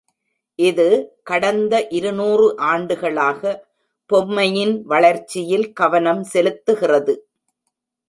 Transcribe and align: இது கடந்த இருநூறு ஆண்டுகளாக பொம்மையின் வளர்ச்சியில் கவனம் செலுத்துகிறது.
இது 0.59 0.85
கடந்த 1.23 1.73
இருநூறு 1.89 2.47
ஆண்டுகளாக 2.71 3.53
பொம்மையின் 4.09 4.75
வளர்ச்சியில் 4.85 5.67
கவனம் 5.73 6.23
செலுத்துகிறது. 6.33 7.15